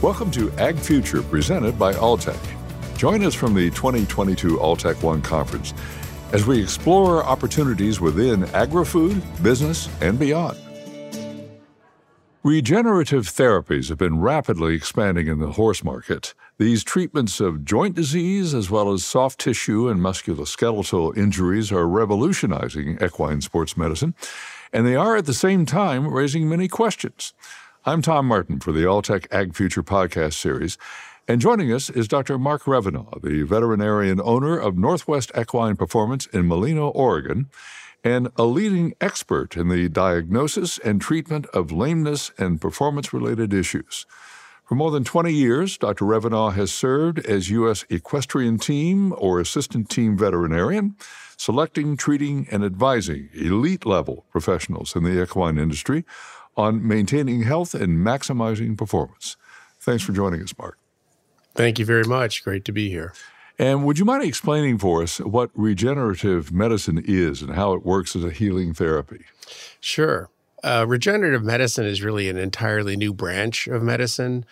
[0.00, 2.38] Welcome to Ag Future, presented by Alltech.
[2.96, 5.74] Join us from the 2022 Alltech One Conference
[6.30, 10.56] as we explore opportunities within agri food, business, and beyond.
[12.44, 16.32] Regenerative therapies have been rapidly expanding in the horse market.
[16.58, 22.98] These treatments of joint disease as well as soft tissue and musculoskeletal injuries are revolutionizing
[23.02, 24.14] equine sports medicine,
[24.72, 27.34] and they are at the same time raising many questions.
[27.88, 30.76] I'm Tom Martin for the Alltech Ag Future podcast series,
[31.26, 32.36] and joining us is Dr.
[32.36, 37.48] Mark Revenaugh, the veterinarian owner of Northwest Equine Performance in Mulino, Oregon
[38.04, 44.04] and a leading expert in the diagnosis and treatment of lameness and performance related issues.
[44.66, 46.04] For more than 20 years, Dr.
[46.04, 47.86] Revenaugh has served as U.S.
[47.88, 50.94] equestrian team or assistant team veterinarian,
[51.38, 56.04] selecting, treating, and advising elite level professionals in the equine industry
[56.58, 59.36] on maintaining health and maximizing performance.
[59.80, 60.76] Thanks for joining us, Mark.
[61.54, 62.44] Thank you very much.
[62.44, 63.14] Great to be here.
[63.58, 68.14] And would you mind explaining for us what regenerative medicine is and how it works
[68.14, 69.24] as a healing therapy?
[69.80, 70.30] Sure.
[70.62, 74.44] Uh, regenerative medicine is really an entirely new branch of medicine.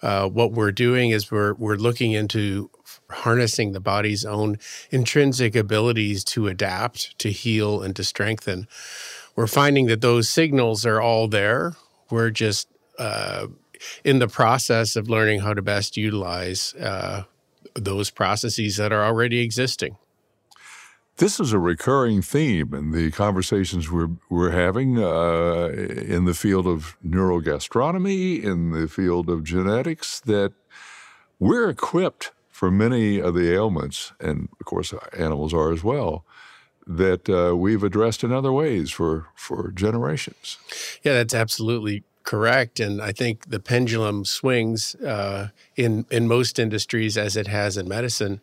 [0.00, 2.70] Uh, what we're doing is we're we're looking into
[3.10, 4.56] harnessing the body's own
[4.90, 8.68] intrinsic abilities to adapt, to heal, and to strengthen.
[9.38, 11.76] We're finding that those signals are all there.
[12.10, 12.66] We're just
[12.98, 13.46] uh,
[14.02, 17.22] in the process of learning how to best utilize uh,
[17.72, 19.96] those processes that are already existing.
[21.18, 26.66] This is a recurring theme in the conversations we're, we're having uh, in the field
[26.66, 30.52] of neurogastronomy, in the field of genetics, that
[31.38, 36.24] we're equipped for many of the ailments, and of course, animals are as well,
[36.88, 40.58] that uh, we've addressed in other ways for, for generations.
[41.02, 47.16] Yeah, that's absolutely correct, and I think the pendulum swings uh, in in most industries
[47.16, 48.40] as it has in medicine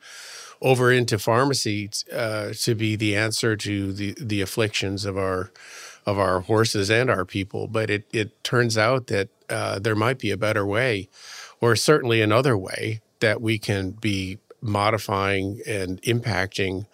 [0.61, 5.51] over into pharmacy uh, to be the answer to the the afflictions of our
[6.05, 7.67] of our horses and our people.
[7.67, 11.09] But it it turns out that uh, there might be a better way,
[11.61, 16.87] or certainly another way that we can be modifying and impacting.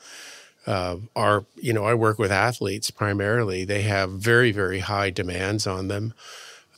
[0.67, 3.65] Uh, our, you know, I work with athletes primarily.
[3.65, 6.13] They have very, very high demands on them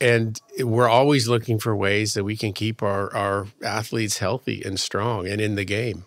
[0.00, 4.78] and we're always looking for ways that we can keep our, our athletes healthy and
[4.78, 6.06] strong and in the game.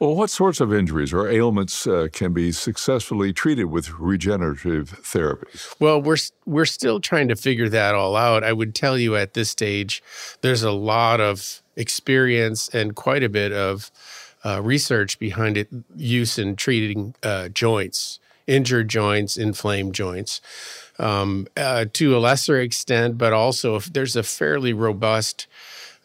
[0.00, 5.74] Well, what sorts of injuries or ailments uh, can be successfully treated with regenerative therapies?
[5.78, 8.42] Well, we're we're still trying to figure that all out.
[8.42, 10.02] I would tell you at this stage,
[10.40, 13.90] there's a lot of experience and quite a bit of
[14.44, 20.40] uh, research behind it, use in treating uh, joints, injured joints, inflamed joints
[20.98, 25.46] um, uh, to a lesser extent, but also if there's a fairly robust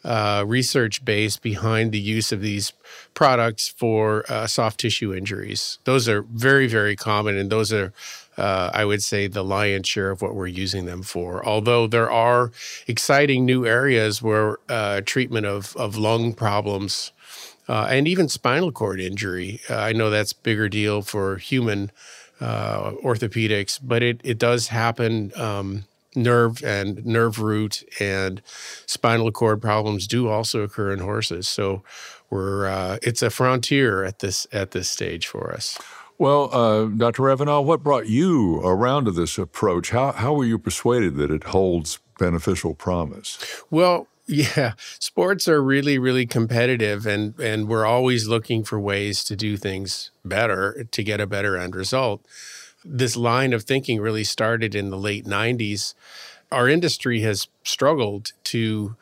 [0.03, 2.71] uh, research base behind the use of these
[3.13, 5.77] products for uh, soft tissue injuries.
[5.83, 7.91] Those are very, very common, and those are,
[8.37, 11.45] uh, I would say, the lion's share of what we're using them for.
[11.45, 12.51] Although there are
[12.87, 17.11] exciting new areas where uh, treatment of, of lung problems
[17.69, 21.91] uh, and even spinal cord injury, uh, I know that's bigger deal for human
[22.41, 25.31] uh, orthopedics, but it, it does happen.
[25.35, 25.85] Um,
[26.15, 28.41] nerve and nerve root and
[28.87, 31.47] spinal cord problems do also occur in horses.
[31.47, 31.83] So
[32.29, 35.77] we're uh, it's a frontier at this at this stage for us.
[36.17, 37.23] Well, uh, Dr.
[37.23, 39.91] Revenaugh, what brought you around to this approach?
[39.91, 43.37] How how were you persuaded that it holds beneficial promise?
[43.69, 49.35] Well, yeah, sports are really, really competitive, and and we're always looking for ways to
[49.35, 52.23] do things better to get a better end result.
[52.85, 55.95] This line of thinking really started in the late '90s.
[56.51, 58.95] Our industry has struggled to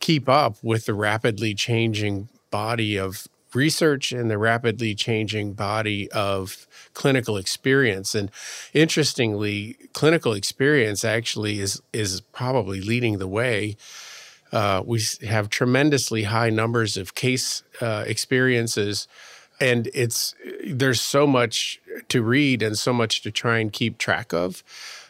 [0.00, 6.66] keep up with the rapidly changing body of research and the rapidly changing body of
[6.94, 8.12] clinical experience.
[8.16, 8.28] And
[8.72, 13.76] interestingly, clinical experience actually is is probably leading the way
[14.54, 19.08] uh, we have tremendously high numbers of case uh, experiences,
[19.60, 20.34] and it's
[20.64, 24.62] there's so much to read and so much to try and keep track of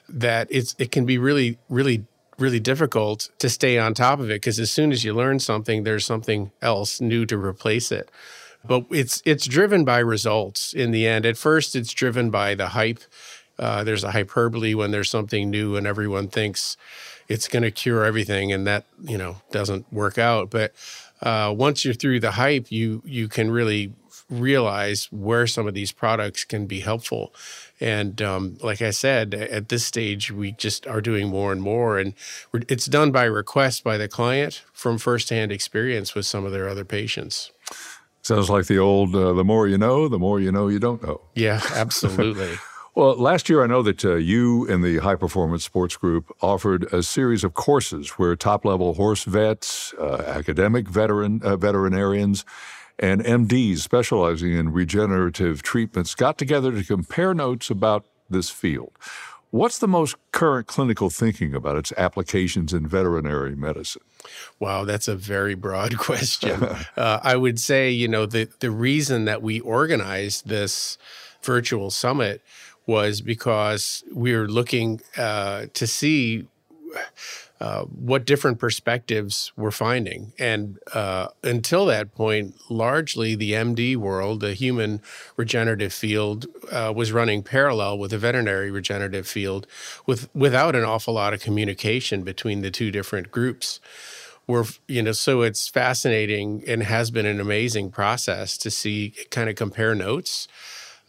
[0.08, 2.06] that it's it can be really really
[2.38, 5.84] really difficult to stay on top of it because as soon as you learn something,
[5.84, 8.10] there's something else new to replace it.
[8.64, 11.26] But it's it's driven by results in the end.
[11.26, 13.00] At first, it's driven by the hype.
[13.58, 16.76] Uh, there's a hyperbole when there's something new and everyone thinks
[17.28, 20.50] it's going to cure everything, and that you know doesn't work out.
[20.50, 20.72] But
[21.22, 23.92] uh, once you're through the hype, you you can really
[24.30, 27.34] realize where some of these products can be helpful.
[27.80, 31.98] And um, like I said, at this stage, we just are doing more and more.
[31.98, 32.14] And
[32.68, 36.84] it's done by request by the client from firsthand experience with some of their other
[36.84, 37.50] patients.
[38.22, 41.02] Sounds like the old uh, the more you know, the more you know you don't
[41.02, 41.20] know.
[41.34, 42.54] Yeah, absolutely.
[42.94, 46.84] well, last year I know that uh, you and the High Performance Sports Group offered
[46.92, 52.44] a series of courses where top level horse vets, uh, academic veteran uh, veterinarians,
[52.98, 58.92] and MDs specializing in regenerative treatments got together to compare notes about this field.
[59.50, 64.02] What's the most current clinical thinking about its applications in veterinary medicine?
[64.58, 66.62] Wow, that's a very broad question.
[66.96, 70.98] uh, I would say, you know, the, the reason that we organized this
[71.42, 72.42] virtual summit
[72.86, 76.46] was because we were looking uh, to see
[77.60, 80.32] uh, what different perspectives we're finding.
[80.38, 85.00] And uh, until that point, largely the MD world, the human
[85.36, 89.66] regenerative field, uh, was running parallel with the veterinary regenerative field
[90.04, 93.80] with, without an awful lot of communication between the two different groups.
[94.46, 99.48] We're, you know, so it's fascinating and has been an amazing process to see kind
[99.48, 100.48] of compare notes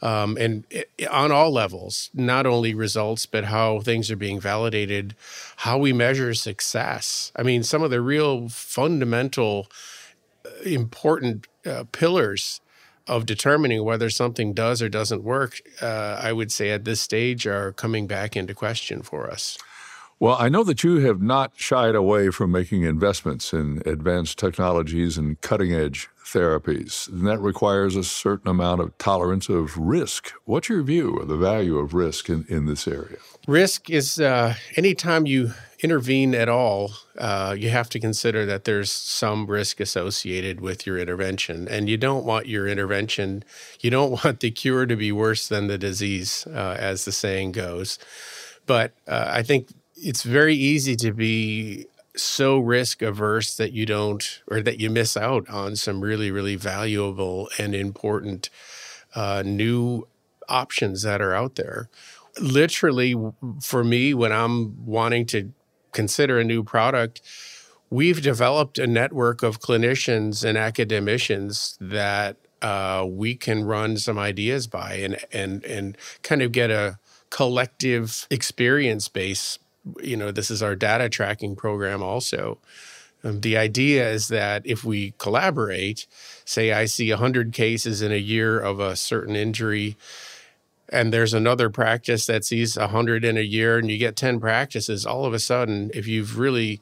[0.05, 5.15] um, and it, on all levels, not only results, but how things are being validated,
[5.57, 7.31] how we measure success.
[7.35, 9.67] I mean, some of the real fundamental,
[10.45, 12.61] uh, important uh, pillars
[13.07, 17.47] of determining whether something does or doesn't work, uh, I would say at this stage
[17.47, 19.57] are coming back into question for us.
[20.17, 25.17] Well, I know that you have not shied away from making investments in advanced technologies
[25.17, 27.07] and cutting edge therapies.
[27.09, 30.31] And that requires a certain amount of tolerance of risk.
[30.45, 33.17] What's your view of the value of risk in, in this area?
[33.45, 35.51] Risk is uh, anytime you
[35.81, 40.97] intervene at all, uh, you have to consider that there's some risk associated with your
[40.97, 41.67] intervention.
[41.67, 43.43] And you don't want your intervention,
[43.81, 47.51] you don't want the cure to be worse than the disease, uh, as the saying
[47.51, 47.99] goes.
[48.65, 54.41] But uh, I think it's very easy to be so risk averse that you don't
[54.47, 58.49] or that you miss out on some really really valuable and important
[59.15, 60.07] uh, new
[60.47, 61.89] options that are out there.
[62.39, 63.15] Literally
[63.61, 65.53] for me when i'm wanting to
[65.93, 67.21] consider a new product
[67.89, 74.67] we've developed a network of clinicians and academicians that uh, we can run some ideas
[74.67, 76.97] by and and and kind of get a
[77.29, 79.59] collective experience base
[80.01, 82.57] you know, this is our data tracking program also.
[83.23, 86.05] Um, the idea is that if we collaborate,
[86.45, 89.97] say I see 100 cases in a year of a certain injury,
[90.89, 95.05] and there's another practice that sees 100 in a year, and you get 10 practices,
[95.05, 96.79] all of a sudden, if you've really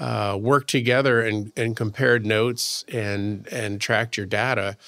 [0.00, 4.78] uh, worked together and, and compared notes and, and tracked your data,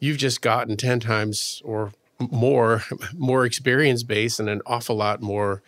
[0.00, 1.92] you've just gotten 10 times or
[2.30, 2.84] more
[3.16, 5.62] more experience base and an awful lot more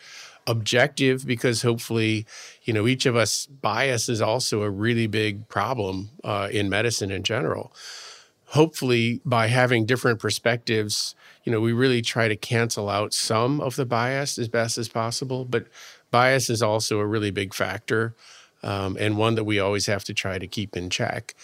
[0.47, 2.27] objective because hopefully,
[2.65, 7.11] you know, each of us bias is also a really big problem uh, in medicine
[7.11, 7.73] in general.
[8.49, 11.15] Hopefully, by having different perspectives,
[11.45, 14.89] you know, we really try to cancel out some of the bias as best as
[14.89, 15.45] possible.
[15.45, 15.67] But
[16.11, 18.15] bias is also a really big factor
[18.63, 21.35] um, and one that we always have to try to keep in check.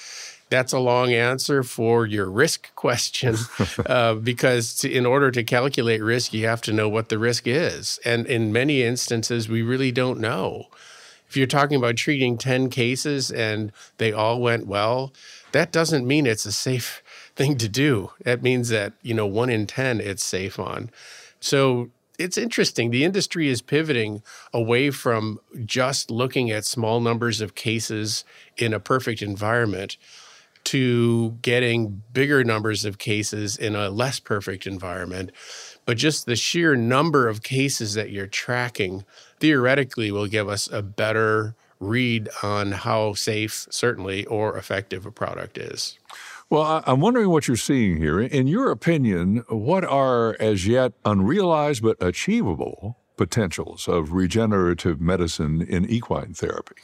[0.50, 3.36] That's a long answer for your risk question
[3.86, 7.46] uh, because to, in order to calculate risk, you have to know what the risk
[7.46, 7.98] is.
[8.04, 10.66] And in many instances, we really don't know.
[11.28, 15.12] If you're talking about treating 10 cases and they all went well,
[15.52, 17.02] that doesn't mean it's a safe
[17.36, 18.10] thing to do.
[18.24, 20.90] That means that, you know, one in 10 it's safe on.
[21.38, 22.90] So it's interesting.
[22.90, 24.22] The industry is pivoting
[24.52, 28.24] away from just looking at small numbers of cases
[28.58, 29.96] in a perfect environment
[30.64, 35.32] to getting bigger numbers of cases in a less perfect environment.
[35.86, 39.04] But just the sheer number of cases that you're tracking
[39.40, 45.56] theoretically will give us a better read on how safe, certainly, or effective a product
[45.56, 45.98] is.
[46.50, 48.20] Well, I'm wondering what you're seeing here.
[48.20, 55.84] In your opinion, what are as yet unrealized but achievable potentials of regenerative medicine in
[55.84, 56.76] equine therapy?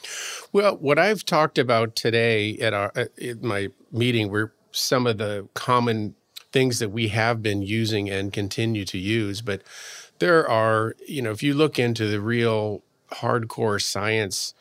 [0.53, 5.17] Well, what I've talked about today at our uh, at my meeting were some of
[5.17, 6.13] the common
[6.51, 9.63] things that we have been using and continue to use, but
[10.19, 14.53] there are, you know, if you look into the real hardcore science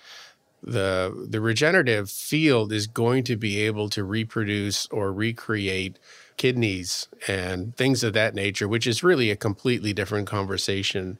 [0.63, 5.99] the the regenerative field is going to be able to reproduce or recreate
[6.39, 11.19] kidneys and things of that nature, which is really a completely different conversation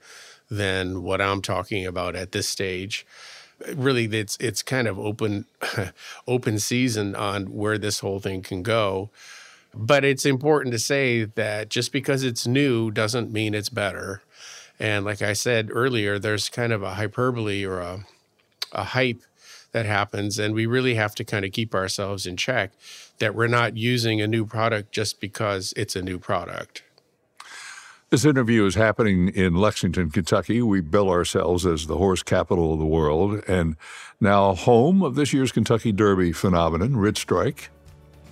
[0.51, 3.07] than what I'm talking about at this stage.
[3.75, 5.47] Really, it's it's kind of open
[6.27, 9.11] open season on where this whole thing can go.
[9.75, 14.23] But it's important to say that just because it's new doesn't mean it's better.
[14.79, 18.07] And like I said earlier, there's kind of a hyperbole or a,
[18.73, 19.21] a hype
[19.73, 20.39] that happens.
[20.39, 22.73] And we really have to kind of keep ourselves in check
[23.19, 26.83] that we're not using a new product just because it's a new product.
[28.11, 30.63] This interview is happening in Lexington, Kentucky.
[30.63, 33.77] We bill ourselves as the horse capital of the world, and
[34.21, 37.71] now home of this year's Kentucky Derby phenomenon, Rich Strike.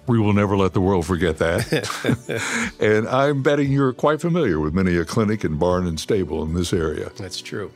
[0.07, 2.75] We will never let the world forget that.
[2.81, 6.55] and I'm betting you're quite familiar with many a clinic and barn and stable in
[6.55, 7.11] this area.
[7.17, 7.73] That's true.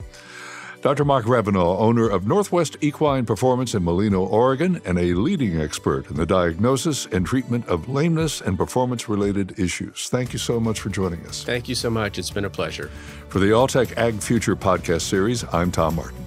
[0.80, 1.04] Dr.
[1.04, 6.16] Mark Revenaugh, owner of Northwest Equine Performance in Mulino, Oregon, and a leading expert in
[6.16, 10.08] the diagnosis and treatment of lameness and performance related issues.
[10.08, 11.42] Thank you so much for joining us.
[11.42, 12.16] Thank you so much.
[12.16, 12.90] It's been a pleasure.
[13.28, 16.24] For the Alltech Ag Future podcast series, I'm Tom Martin.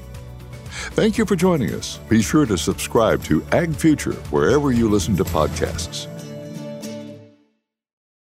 [0.91, 1.99] Thank you for joining us.
[2.09, 6.10] Be sure to subscribe to Ag Future wherever you listen to podcasts.